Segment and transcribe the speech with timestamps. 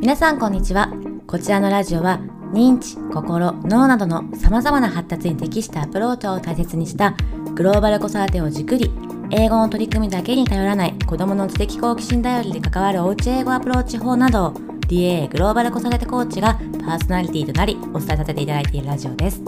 [0.00, 0.92] 皆さんこんにちは
[1.26, 2.20] こちらのラジオは
[2.52, 7.16] 認知、心、脳などの様々な発達に適したアプローチを大切にした
[7.54, 8.90] グローバル子育てを軸に
[9.30, 16.54] 英語の取り組みだけに頼らない子供の知的好奇心頼りで関わるおうち英語アプローチ法などを DA グローバル子育てコーチが
[16.84, 19.40] パーソナリティとなりお伝えさせていただいているラジオです。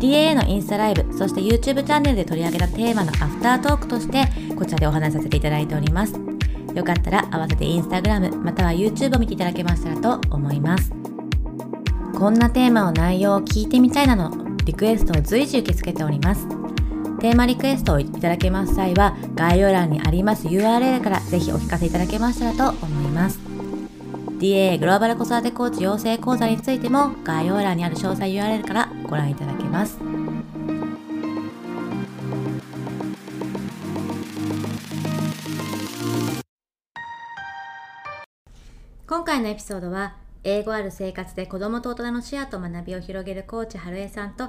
[0.00, 6.37] DA のインスタライブ、そして YouTube チャンネルで取り上げたテーマのアフタートークとしてこちらでお話しさせていただいております。
[6.74, 10.92] よかったら合わせて Instagram または YouTube を見ていただけましたらと思います。
[12.18, 16.48] こんなテーマの内容を聞いてみたいなどリクエストを随時受け付けております。
[17.20, 23.38] テーマリクエストをいただけます際は概要欄にあります URL からぜひお聞かせいただけましたらと思います。
[24.38, 30.07] DA グローバル子育てコーチ養成講座についても概要欄にある詳細 URL からご覧いただけます。
[39.28, 44.48] 回のエピソードは英語ある生活で子供と大人の視野と学びを広げるコーチ春江さんと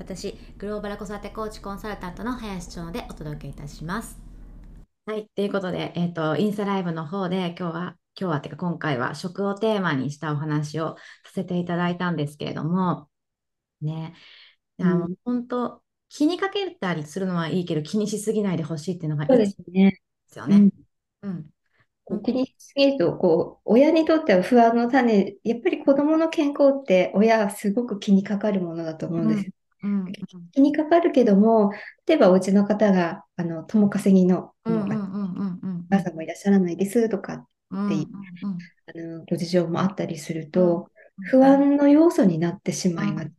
[0.00, 4.18] 私グローバル子育てコーチコンサルタントの林長でお届けいたします。
[5.06, 13.08] はい、ということで、えっ、ー、と、インスタライブの方で今日は今日はってか今回は食をテーマにしたお話をさせていただいたんですけれども、
[13.80, 14.12] ね、
[14.80, 19.90] あの、うん、本当気にかけたりするのはいいけど気にしすぎないでほしいっていうのがいいですね。
[19.92, 20.56] ですよね。
[20.56, 20.72] うん。
[21.22, 21.46] うん、
[22.24, 29.50] 気にしすぎると、こう、親にとっては不安の種、やっぱり子供の健康って親はすごく気にかかるものだと思うんです。
[29.82, 30.12] うん、うん、
[30.52, 31.72] 気にかかるけども、
[32.06, 34.70] 例えばお家の方が、あの、共稼ぎの、お
[35.90, 38.06] 母さんもいらっしゃらないですとかっていう、
[38.86, 40.88] あのご事情もあったりすると、
[41.30, 43.30] 不安の要素になってしまいがち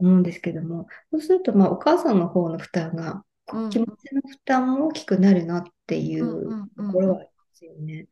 [0.00, 3.24] 思うんですけども、そうすると、まあ、お母さんの方の負担が、
[3.70, 8.08] 気持ちの負担も大きくなるなっていうところはありますよね。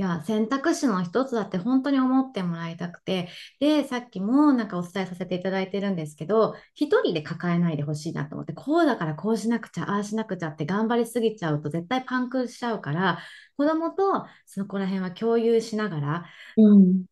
[0.00, 13.18] いや、選択肢の一つだって本当に思ってもらいたくて、で、さっきもなんかお伝えさせていただいてるんですけど、一人で抱えないでほしいなと思って、こうだからこうしなくちゃ、ああしなくちゃって頑張りすぎちゃうと絶対パンクしちゃうから、
[13.56, 16.24] 子供とそこら辺は共有しながら、
[16.56, 17.04] うん、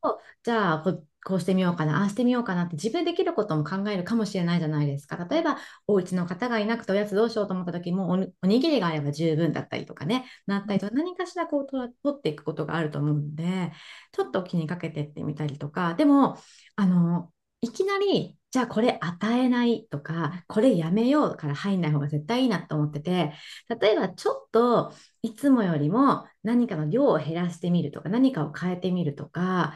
[0.45, 0.85] じゃあ
[1.27, 5.17] ここうしてみようかな、ああしてみようかなって自分できることも考えるかもしれないじゃないですか。
[5.29, 13.73] 例えば、お家の方がいなくておやつどうしようと思った時もお、おにぎりがあれば十分だったりとかね、なったりとか、何かしらこう取っていくことがあると思うんで、
[14.13, 16.37] ちょっと気にかけてってみたりとか、でも、
[16.77, 23.33] あの、いきなり、じゃあこれ与えないとか、これやめようから入んない方が絶対いいなと思ってて、
[23.81, 24.93] 例えばちょっと
[25.23, 29.75] いつもよりも何かの量を減らしてみるとか、何かを変えてみるとか、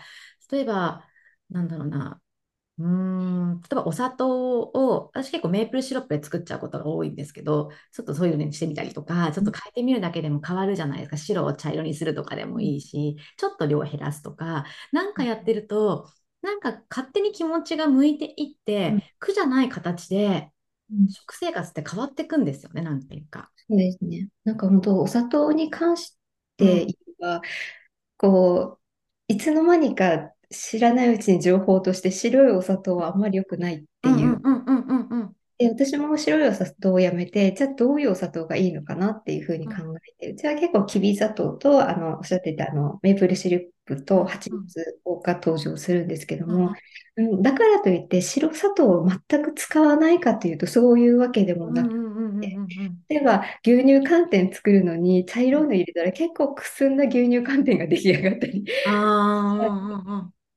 [0.50, 1.04] 例えば
[1.50, 2.20] なんだろうな、
[2.78, 11.16] うーん、例えばお砂糖を、私結構メープルシロップで作っちゃうことが多いんですけど、ちょっとそういうのにしてみたりとか、ちょっと変えてみるだけでも変わるじゃないですか。
[11.18, 16.10] 白を茶色にするとかでもいいし、ちょっと量を減らすとか、なんかやってると、
[16.42, 20.52] なんか勝手に気持ちが向いていって、苦じゃない形で、
[21.08, 23.50] 食生活って変わっていくんですよね、なんていうか。
[23.68, 24.28] そうですね。
[24.44, 26.16] なんか本当、お砂糖に関し
[26.56, 27.40] て言えば、うん、
[28.18, 28.80] こ
[29.28, 34.40] う、いつの間にか知らないうちに情報として白いお砂糖はあんまり良くないっていう。
[35.58, 46.72] で私も白いお砂糖をやめて、じゃあどういうお砂糖がいいのかなっていうふうに考えて、うちは結構きび砂糖と、あの、おっしゃってたあの、メープルシロップと蜂蜜が登場するんですけども、
[47.16, 51.90] うん、だからといって白砂糖を全く使わないかというとそういうわけでもなく
[52.40, 52.56] て、
[53.08, 58.64] 例えば牛乳寒天作るのに茶色の入れたら結構くすんだ牛乳寒天が出来上がったり。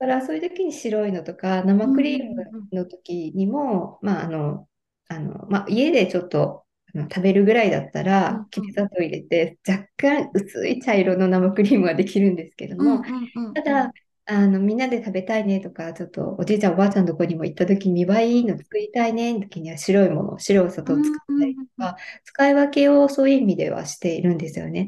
[0.03, 4.67] あからそういう時に白いのとか生クリームの時にも、まああの
[5.07, 13.01] あのまあ、家でちょっと食べるぐらいだったら、きび砂糖入れて、若干薄い茶色の生クリームができるんですけども、
[13.53, 13.91] ただ、
[14.25, 24.87] あの、みんなで食べたいねとか、ちょっとおじいちゃんおばあちゃんのとこにも行った時に、見栄えいいの作りたいねの時には白いもの、白い砂糖を使ったりとか、使い分けをそういう意味ではしているんですよね。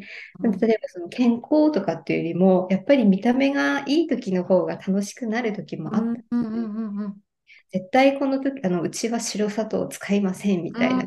[0.62, 6.22] 例えばその健康とかっていうよりも、やっぱり見た目がいい時の方が楽しくなる時もあった。
[7.72, 11.06] 絶対この時、あの、うちは白砂糖を使いませんみたいな。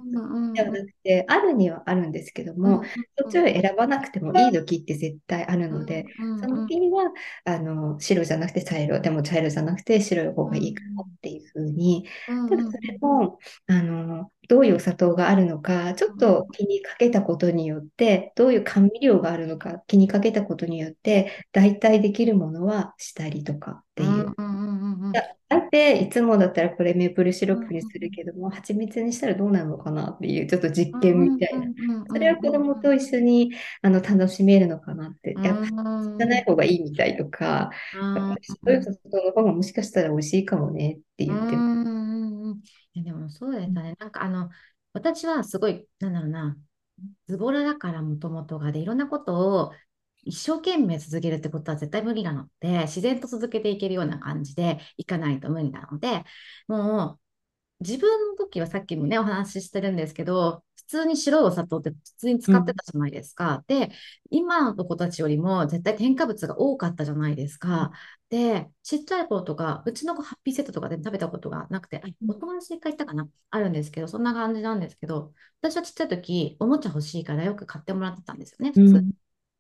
[0.54, 2.82] ではなくて、あるにはあるんですけども、
[3.18, 6.06] そっちを選ばなくてもいい時って絶対あるので、
[6.36, 7.12] その時には、
[7.44, 12.06] あの、白じゃなくて茶色、でも茶色じゃなくて白い方がいいかなっていうふうに、
[12.46, 24.34] ただそれも、あの、どういうお砂糖があるのか、ちょっと気にかけたことによって、どういう甘味料があるのか気にかけたことによって、代替できるものはしたりとかっていう。
[25.70, 31.66] 大て、いつもだったらこれメープルシロップにすうんるけども、蜂蜜にしたらどうなるのかなっていう、ちょっと実験みたいな。
[32.08, 35.34] それは子供と一緒にあの楽しめるのかなって。
[35.34, 35.62] うやっぱ、
[36.18, 37.70] じゃんない方がいいみたいとか、
[38.14, 38.34] やっぱ
[38.66, 42.60] ういソフトの方がもしかしたら美味しいかもねってう言ってんうん
[42.94, 43.94] いやでもそうですね。
[43.98, 44.50] なんかあの、
[44.92, 46.56] 私はすごい、なんだろうな、
[47.28, 49.72] ズボラだからもともとがで、いろんなことを
[50.24, 56.24] 一生懸命続けるってことは絶対無理なので、自然と続けていけるような感じでいかないと無理なので、
[56.66, 57.20] もう
[57.80, 63.64] 自分の時はさっきもね、お話ししてるんですけど、普通に白いお砂糖って普通に使ってたじゃないですか。
[63.68, 63.90] で、
[64.30, 67.92] 今の子たちよりも絶対添加物が多かったじゃないですか。
[68.30, 73.28] で、ちっちゃい頃とか、うちの子ハッピーセットとかで食べたことがなくて、あお友達で一回行ったかな？
[73.50, 79.04] あるんですけど、そんな感じなんですけど、私はちっちゃい時、おもちゃ欲しいからよく買ってもらってたんですよね、普通。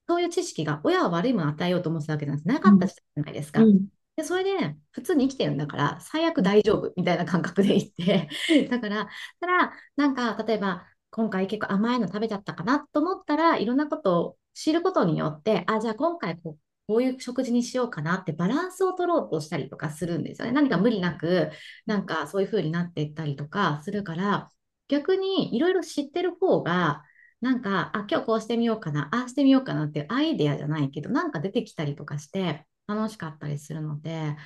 [0.08, 3.62] うんそういう知識が、親は悪いものを与えようと思ってたわけじゃなかったじゃないですか。
[3.62, 8.28] うんで、それで、普通に生きてるんだから、最悪大丈夫みたいな感覚でいって、
[8.68, 9.08] だから、
[9.40, 16.58] ただ、なんか、例えば、今回結構甘いの食べちゃったかなと思ったらいろんなことを知ることによって、あ、じゃあ今回こう、
[16.88, 20.52] こういう食事にしようかなってバランスを取ろうとしたりとかするんですよね。
[20.52, 21.50] 何か無理なく、
[21.86, 24.50] なんかそういう風になっていったりとかするから、
[24.88, 27.04] 逆にいろいろ知ってる方が、
[27.40, 34.36] なんか、あ、今日こうしてみようかな、ああしてみようかなっていうアイデアじゃないけど、なんか出てきたりとかして楽しかったりするので、なん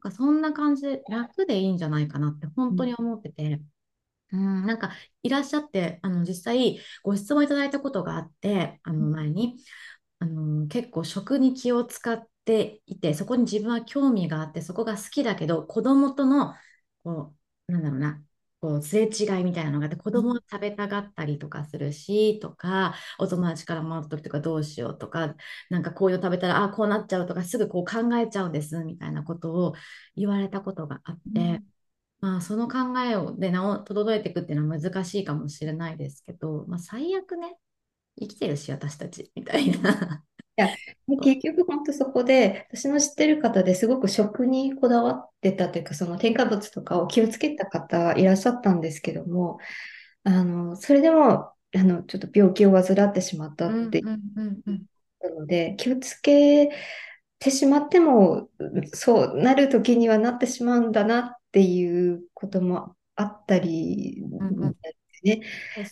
[0.00, 3.60] かそんな感じで楽でいいんじゃないかなって本当に思ってて、
[4.32, 4.92] うん、なんか
[5.22, 9.56] いらっしゃって、あの実際ご質問いただいたことがあって、あの前に、
[10.20, 16.54] あの結構食に気を使っていて、そこに自分は興味があって、そこが好きだけど、子供との、
[17.04, 17.34] こ
[17.68, 18.24] う、なんだろうな、
[18.64, 25.34] こうすれ違いみたいなのがあって、子供は食べたがったりとかするし、とか、お友達からもらった時とかどうしようとか、
[25.68, 29.74] なんかこういうの食べたら、あ、こうなっちゃうとか、すぐこう考えちゃうんです、みたいなことを
[30.16, 31.62] 言われたことがあって、
[32.20, 37.58] まあ、その考えをでなお届いていくっていうのは難しいかもしれないですけど、まあ、最悪ね、
[38.18, 40.24] 生きてるし、私たち、みたいな。
[40.56, 40.68] いや、
[41.22, 49.58] 結局本当そこで、私の知ってる方ですごく食にこだわってたというか、その添加物とかを気をつけた方いらっしゃったんですけども、
[50.22, 54.72] あの、それでも、あの、ちょっと病気を患ってしまったっていううんうんうん。
[54.74, 54.86] うん
[55.30, 56.70] ので、気をつけ
[57.38, 58.50] てしまっても、
[58.92, 64.22] そうなる時にはなってしまうんだなっていうこともあったり
[65.24, 65.40] ね。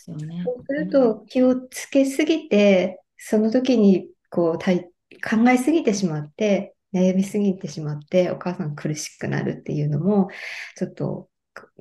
[0.05, 0.19] そう
[0.67, 4.84] すると気をつけすぎて、その時にこうたい
[5.23, 10.29] 考えすぎてしまって、悩みすぎてしまって、お母さん苦しくなるっていうのも、
[10.76, 11.29] ちょっと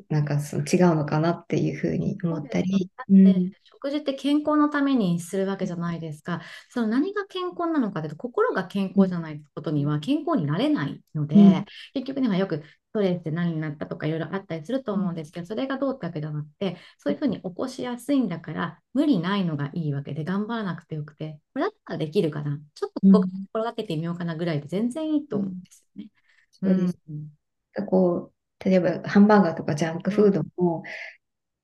[0.09, 2.91] なんかその違うのかなっていうふうに思ったり。
[3.63, 6.41] 食事って健康のためにするわけじゃないですか。
[6.69, 26.93] その何が健康なのかというと、心が健康じゃないことには健康になれないので、うん結局ね、よくストレスって何になったとかいろいろあったりすると思うんですけど、それがどうってわけじゃなくて、そういうふうに起こしやすいんだから、無理ないのがいいわけで、頑張らなくてよくて、これだったらできるかな、ちょっとここ心がけてみようかなぐらいで全然いいと思うんですよね。
[27.07, 27.87] うん。
[27.87, 30.83] こう、例えばハンバーガーとかジャンクフードも、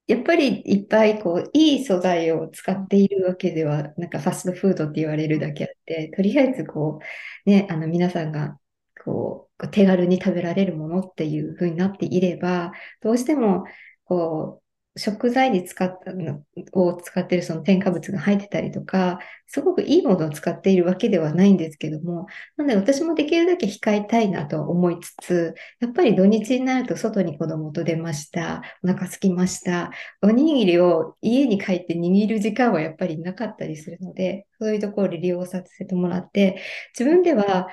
[0.07, 6.99] やっぱりいっぱいこういい素材を使っているわけでは、なんかファストフードって言われるだけあって、とりあえずこ
[7.45, 8.57] う、ね、あの皆さんが
[9.03, 12.71] こう手軽に食べられるものっていう風になっていれば、
[13.01, 13.65] どうしても
[14.05, 16.41] こう食材に使ったの
[16.73, 22.25] を使っているその添加物が入ってたりとか、すごくいいものを使っているわけではないんですけども、
[22.55, 36.59] なので私もできるだけ控えたいなと思いつつ、やっぱり土日になると外に子供と出ました、お腹空きました、おにぎりを家に帰って握る時間はやっぱりなかったりするので、そういうところで利用させてもらって、
[36.97, 37.67] 自分では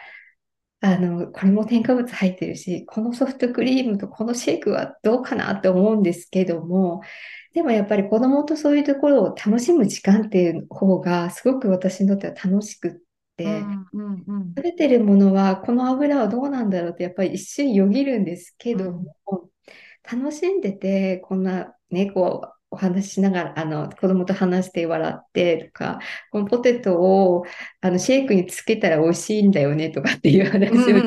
[0.84, 7.00] あの、これも添加物入ってるし、このソフトクリームとこのシェイクはどうかなって思うんですけども、
[7.54, 12.92] でもやっぱり子供とそういうところを楽しむ時間っていう方がすごく私にとっては楽しくっ
[13.38, 14.54] て、うんうんうん。
[14.54, 19.16] 食べてるものはこの油はどうなんだろうってやっぱり一瞬よぎるんですけども、
[20.02, 25.98] 楽しんでて、こんなね、こう、お話ししながら、あの、子供と話して笑ってとか、
[26.30, 27.44] このポテトを、
[27.80, 31.00] あの、シェイクにつけたら美味しいんだよねとかっていう話を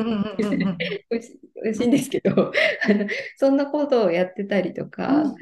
[1.62, 3.06] 美味しいんですけど、あの
[3.36, 5.34] そんなことをやってたりとか、うん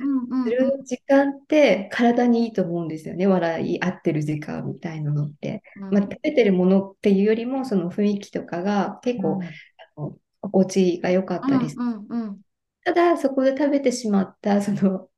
[0.45, 3.27] する時間って体にいいと思うんですよね。
[3.27, 5.63] 笑い合ってる時間みたいなのって。
[5.91, 9.41] まあ、食べてるものっていうよりも、その雰囲気とかが結構、
[9.97, 11.83] あの心地が良かったりする。
[12.85, 15.09] ただ、そこで食べてしまった、その、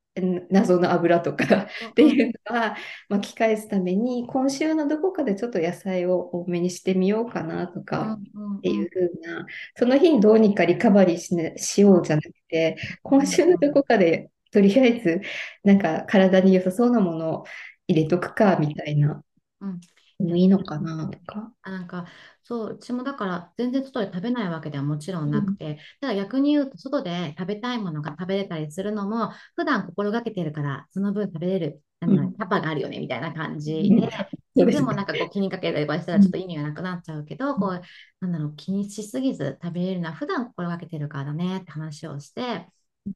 [0.51, 1.45] 謎の油とか
[1.91, 2.77] ってうんいうのは
[3.09, 8.57] 巻き返すために今週のどこかでちょっと野菜を多めにしてみようかなとうんかうん。
[8.59, 9.47] っていううん風な
[9.77, 15.21] その日にどうにかリカバリーし,、ね、しようじゃなくて今週のどこかでとりあえず
[15.65, 17.45] なんか体に良さそうなものを
[17.87, 19.23] 入れとくかみたいな
[19.61, 19.81] うん。
[20.21, 21.53] いいのかなとか。
[21.63, 22.07] あなんか、
[22.49, 32.33] そう、うちもだから全然外で食べないわけではもちろんうんなくて、ただ逆に言うと、外で食べたいものが食べれたりするのも、普段心がけてるから、その分食べれる、あの、うん。
[32.33, 34.01] キャパがあるよね、みたいな感じうん。
[34.01, 34.09] で、
[34.57, 34.79] そうですね。
[34.79, 37.83] でもなんかこう気にかけたりとかしたらちょっと意味がなくなっちゃうけど、こう、
[38.21, 42.67] なんだろう、気にしすぎず食べれるのは普段心がけてるからだねって話をして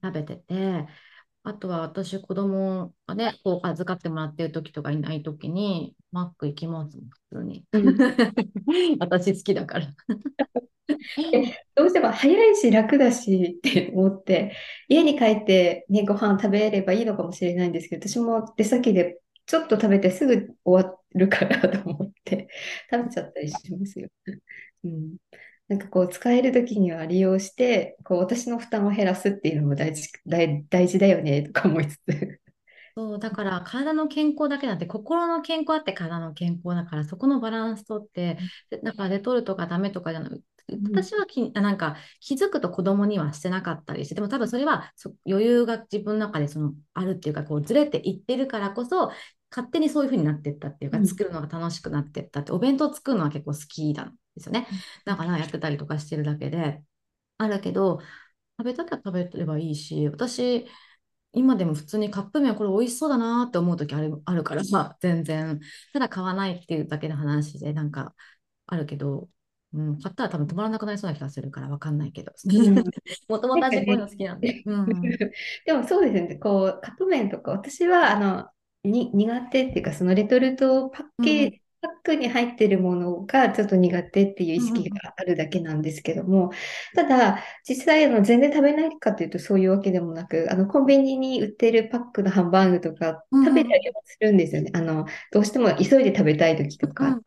[0.02, 0.86] 食べてて、
[1.44, 7.64] あとは私、子供がね、こう預かってもらってる時とかいない時に、マック行きますもん、普通に。
[7.72, 7.96] うん
[9.00, 9.88] 私好きだから。
[11.30, 14.54] でどうしても早いし楽だしって思って
[14.88, 22.48] 家に帰って、ね、ご飯食べればいいのかもしれないんですけど私も出先でちょっと食べてすぐ終わるからと思って
[22.90, 24.08] 食べちゃったりしますよ。
[24.84, 25.16] うん、
[25.72, 32.40] なんかこう使える時には利用してこう私の負担を減らすっていうのも大事、大、大事だよねとか思いつつ。
[32.94, 38.38] そう、だから体の健康だけなんて、心の健康あって体の健康だから、そこのバランスとって、
[38.70, 40.42] でなんかレトルトがダメとかじゃなく
[40.84, 49.10] 私はきあなんか気づくと子供にはしてなかったりして、でも多分それはそ余裕が自分の中でそのあるっていうか、こうずれていってるからこそ、
[49.54, 51.06] 勝手にそういう風になっていったっていうか、うん。
[51.06, 54.66] 作るのが楽しくなっていったって、お弁当作るのは結構好きなんですよね。
[55.04, 56.82] だからやってたりとかしてるだけで、
[57.38, 58.00] あるけど、
[58.58, 60.66] 食べたきゃ食べればいいし、私、
[61.32, 65.60] 今でも普通にカップ麺これ美味しそうだなって思う時ある、あるから、ま あ全然、
[65.92, 68.14] ただ買わないっていうだけの話で、なんか
[68.66, 69.28] あるけど、
[69.74, 72.74] うん、買ったら多分止まらなくなりそうな気がするからわかんないけど、うん。
[73.28, 74.62] もともと私こういうの好きなんで。
[74.66, 74.86] うん。
[75.64, 78.48] でもそうですね、こう、カップ麺とか、私は、あの、
[78.84, 86.52] に、苦手っていうか、そのレトルトパッケージ、パックに入ってるものがちょっと苦手っていう意識があるだけなんですけども、
[86.94, 94.70] ただ、実際、あの、全然食べないかというとそういうわけでもなく、あの、コンビニに売ってるパックのハンバーグとか、うん食べたりはするんですよね。
[94.74, 97.18] あの、どうしても急いで食べたい時とうか。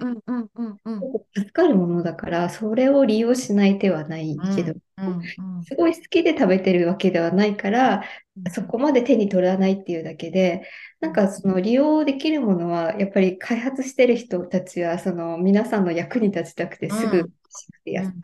[1.35, 5.07] 助かるものだから、それを利用しない手はないけど、うん
[5.57, 5.63] うん。
[5.63, 8.03] すごい好きで食べてるわけではないから、
[8.37, 8.51] うん。
[8.51, 10.67] そこまで手に取らないっていうだけで、
[10.99, 17.21] なんかその利用できるものは、やっぱり開発してる人たちは、その皆さんの役に立ちたくて、すぐう
[18.01, 18.21] ん。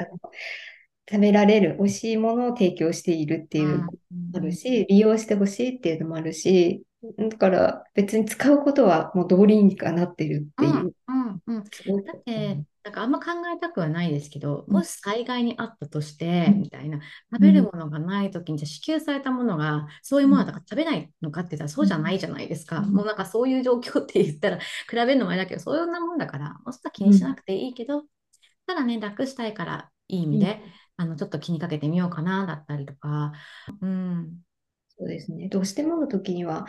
[1.10, 3.94] 食べられる美味しいものを提供しているっていうのも
[4.36, 6.84] あるし、利用してほしいっていうのもあるし、
[7.18, 10.96] だから別に使うことはもう道理にかなってるっていう。
[11.08, 11.42] うん。
[11.48, 11.66] うん。
[11.66, 14.74] すごくだって、なんかあんま考えたくはないですけど、うん。
[14.74, 16.62] もし災害にあったとして、うん。
[16.62, 17.00] みたいな、
[17.32, 22.80] 食べるものがないときに、じゃあ支給されたものが、そういうものだから食べないのかって言ったら、そうじゃないじゃないですか。
[22.80, 22.94] うん。
[22.94, 28.04] もうなんかそういう状況って言ったら、比べるのもあれだけど、そういうなもんだから、もうそしたら気にしなくていいけど、
[28.68, 30.62] ただね、楽したいから、いい意味で、
[30.98, 33.34] あの、ちょっと気にかけてみようかな、だったりとか、
[33.82, 34.42] うん。
[34.98, 35.50] そうですね。
[35.50, 36.66] どうしてもの時には、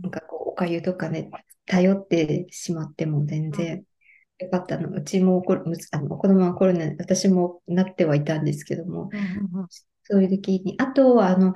[0.00, 1.30] なんかこう、おかゆとかね、
[1.66, 3.84] 頼ってしまっても全然
[4.38, 4.90] よかったの。
[4.90, 9.68] うちもこむあの子供はコロナ、私もなってはいたんですけども、うんうんうん
[10.06, 11.54] そういう時に、あとは、あの、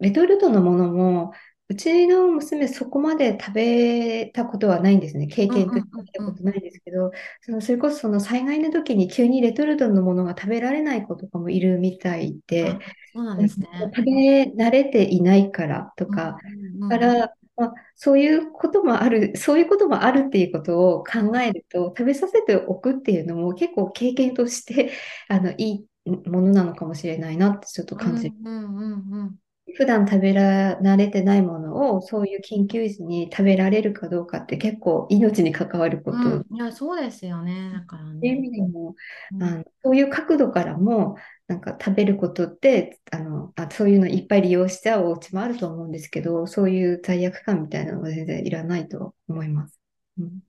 [0.00, 1.32] レトルトのものも、
[1.68, 5.26] うちの娘そこまで食べたことはないんですね。
[5.26, 12.78] 経験として食べたことないんですけど、そのそれこそその災害の時に急にレトルトのものが食べられない子とかもいるみたいであ、
[13.14, 13.68] そうなんですね。
[13.94, 16.36] 食べ慣れていないからとか、
[16.88, 24.90] から、まあ、そういうこともある、そういうこともあるっていうことを考えると、食べさせておくっていうのも結構経験として
[25.28, 28.36] あのいいものなのかもしれないなってちょっと感じる。
[28.44, 29.38] うんうんうんうん
[29.76, 37.70] 普段食べら慣れてないものをそういう緊急時に食べられるかどうかって結構命に関わることうん、いや、そうですよね。
[37.72, 38.48] だからっていう意ね。
[38.50, 38.94] 味でも、
[39.32, 49.80] うんあのそういう角度からも、なんか食べることってあのあ、そういうのいっぱい利用しちゃうお家もあると思うんですけど、そういう罪悪感みたいなのは全然いらないと思います。
[50.18, 50.40] うん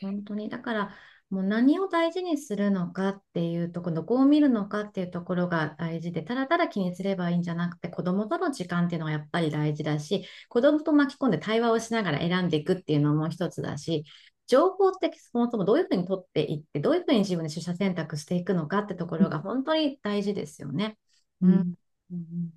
[0.00, 0.48] 本当に。
[0.48, 0.94] だから、
[1.30, 14.04] もう何を大事にするのかっていうところ、どこを見るのかっていうところが大事で、ただただ気にすればいいんじゃなくて、子供との時間っていうのはやっぱり大事だし、子供と巻き込んで対話をしながら選んでいくっていうのも一つだし、
[14.48, 20.98] 情報ってそもそもどういうふうに取っていって、どういうふうに自分で取捨選択していくのかってところが本当に大事ですよね。
[21.42, 21.50] うん。
[21.52, 21.74] うん
[22.12, 22.50] うん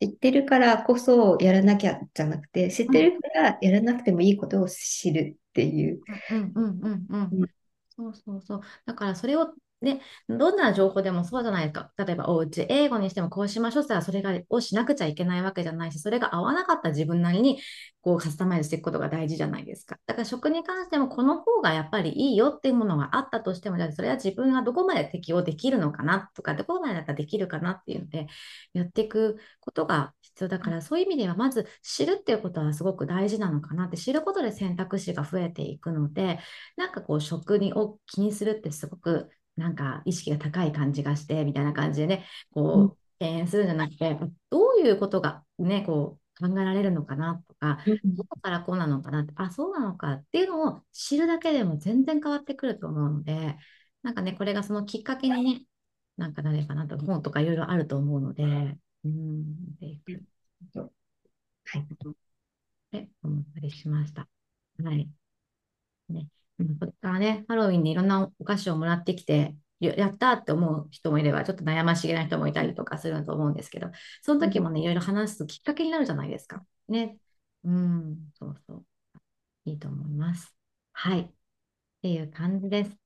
[0.00, 6.00] 知ってるからこそやらなきゃじゃなくて、知ってるからやらなくてもいいことを知るっていう。
[6.28, 7.50] うんうんうんうんうん
[7.94, 8.60] そうそうそう。
[8.84, 11.92] だからそれをね、どんな情報でもそうじゃないですか。
[11.98, 17.60] 例えば、おうち英語にしてもこうしましょうってたら、それがをしなくちゃいけないわけじゃないし、それが合わなかった自分なりに
[18.00, 19.98] こうカスタマイズしていくことが大事じゃないですか。
[20.06, 28.26] だから食に関しても、この方がやっぱりいいよっていうものがあったとしても、じゃあそれは自分がどこまで適応できるのかなとか、どこまでだったらできるかなっていうので、
[28.72, 36.38] やっていくことが必要だから、そういう意味では、まず知るっていうことはすごく大事なのかなって、知ることで選択肢が増えていくので、
[36.76, 44.18] なんかこう、食にを気にするってすごくなんか意識が高い感じがして、みたいな感じでね、こう、敬遠するんじゃなくて、
[44.50, 53.56] どういうことがね、こう、考えられるのかなとか、どこからこうなのかなって、あ、そうなのかっていうのを知るだけでも全然変わってくると思うので、
[54.02, 55.66] なんかね、これがそのきっかけにね、
[56.16, 58.44] なんかなればなと、本とかいろいろあると思うので、
[59.04, 60.00] うん、で、
[61.64, 61.86] はい。
[62.92, 64.28] で、思ったりしました。
[64.82, 65.10] はい。
[66.08, 66.28] ね。
[66.78, 73.88] これからね、ハロウィンにいろんなお菓子をもらってきて、やったって思う人もいれば、ちょっと悩ましげな人もいたりとかすると思うんですけど、
[74.22, 76.64] その時もね、いろいろ話すきっかけになるじゃないですか。
[76.88, 77.18] ね。
[77.64, 78.86] うん、そうそう。
[79.64, 80.54] いいと思います。
[80.92, 81.20] はい。
[81.22, 81.30] っ
[82.02, 83.02] ていう感じです。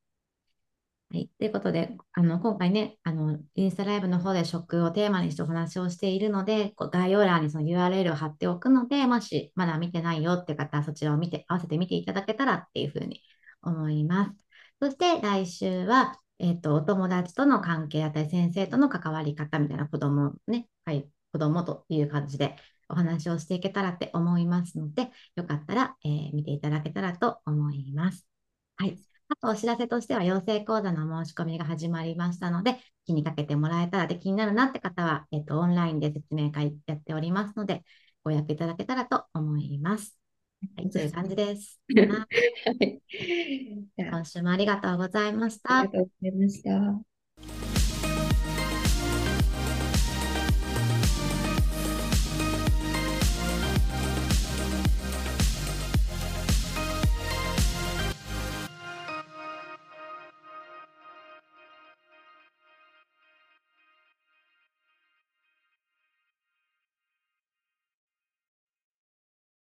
[1.11, 1.29] はい。
[1.39, 13.23] ということで、あの、今回ね、あの、インスタライブの方で食をテーマにしてお話をしているので、こう概要欄にその URL を貼っておくので、もしまだ見てないよって方はそちらを見て、合わせて見ていただけたらっていうふうに
[13.67, 14.33] 思います。
[14.81, 22.57] そして来週は、えっ、ー、と、お友達との関係だったり、先生との関わり方みたいな子供ね、はい、子供という感じで
[22.89, 28.27] お話をしていけたらって思いますので、よかったら、えー、見ていただけたらと思います。
[28.77, 28.99] はい。
[29.29, 37.85] あとお知らせとしては、養成講座の申し込みが始まりましたので、気にかけてもらえたらで気になるなって方は、えっ、ー、と、オンラインで説明会やっておりますので、
[38.23, 40.26] ご予約いただけたらと思います。
[40.77, 41.81] はい、という感じです。
[41.97, 42.27] は
[42.81, 43.01] い、
[43.97, 45.81] 今週もありがとうございました。
[45.81, 47.66] ありがとうございました。